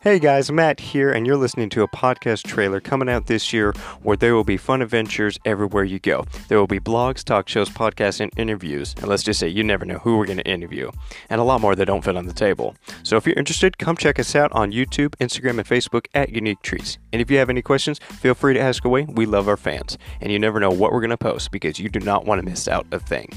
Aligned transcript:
Hey 0.00 0.20
guys, 0.20 0.52
Matt 0.52 0.78
here, 0.78 1.10
and 1.10 1.26
you're 1.26 1.36
listening 1.36 1.70
to 1.70 1.82
a 1.82 1.88
podcast 1.88 2.46
trailer 2.46 2.78
coming 2.78 3.08
out 3.08 3.26
this 3.26 3.52
year 3.52 3.72
where 4.00 4.16
there 4.16 4.32
will 4.36 4.44
be 4.44 4.56
fun 4.56 4.80
adventures 4.80 5.40
everywhere 5.44 5.82
you 5.82 5.98
go. 5.98 6.24
There 6.46 6.56
will 6.56 6.68
be 6.68 6.78
blogs, 6.78 7.24
talk 7.24 7.48
shows, 7.48 7.68
podcasts, 7.68 8.20
and 8.20 8.30
interviews. 8.36 8.94
And 8.98 9.08
let's 9.08 9.24
just 9.24 9.40
say 9.40 9.48
you 9.48 9.64
never 9.64 9.84
know 9.84 9.98
who 9.98 10.16
we're 10.16 10.26
going 10.26 10.38
to 10.38 10.46
interview, 10.48 10.92
and 11.28 11.40
a 11.40 11.44
lot 11.44 11.60
more 11.60 11.74
that 11.74 11.86
don't 11.86 12.04
fit 12.04 12.16
on 12.16 12.26
the 12.26 12.32
table. 12.32 12.76
So 13.02 13.16
if 13.16 13.26
you're 13.26 13.36
interested, 13.36 13.78
come 13.78 13.96
check 13.96 14.20
us 14.20 14.36
out 14.36 14.52
on 14.52 14.70
YouTube, 14.70 15.16
Instagram, 15.16 15.58
and 15.58 15.66
Facebook 15.66 16.06
at 16.14 16.28
Unique 16.28 16.62
Treats. 16.62 16.98
And 17.12 17.20
if 17.20 17.28
you 17.28 17.38
have 17.38 17.50
any 17.50 17.60
questions, 17.60 17.98
feel 17.98 18.36
free 18.36 18.54
to 18.54 18.60
ask 18.60 18.84
away. 18.84 19.04
We 19.04 19.26
love 19.26 19.48
our 19.48 19.56
fans, 19.56 19.98
and 20.20 20.30
you 20.30 20.38
never 20.38 20.60
know 20.60 20.70
what 20.70 20.92
we're 20.92 21.00
going 21.00 21.10
to 21.10 21.16
post 21.16 21.50
because 21.50 21.80
you 21.80 21.88
do 21.88 21.98
not 21.98 22.24
want 22.24 22.40
to 22.40 22.48
miss 22.48 22.68
out 22.68 22.86
a 22.92 23.00
thing. 23.00 23.32